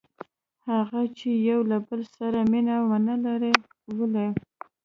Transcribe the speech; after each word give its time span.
هغه 0.69 1.01
چې 1.17 1.29
یو 1.49 1.59
له 1.71 1.77
بل 1.87 2.01
سره 2.17 2.39
مینه 2.51 2.75
ونه 2.89 3.15
لري؟ 3.25 3.53
ولې؟ 3.97 4.27